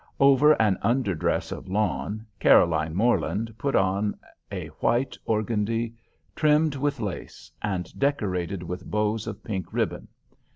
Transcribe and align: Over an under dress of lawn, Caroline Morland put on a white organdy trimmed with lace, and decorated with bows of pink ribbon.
Over 0.19 0.53
an 0.59 0.79
under 0.81 1.13
dress 1.13 1.51
of 1.51 1.67
lawn, 1.67 2.25
Caroline 2.39 2.95
Morland 2.95 3.53
put 3.59 3.75
on 3.75 4.17
a 4.51 4.65
white 4.79 5.15
organdy 5.25 5.93
trimmed 6.35 6.73
with 6.73 6.99
lace, 6.99 7.51
and 7.61 7.85
decorated 7.99 8.63
with 8.63 8.89
bows 8.89 9.27
of 9.27 9.43
pink 9.43 9.71
ribbon. 9.71 10.07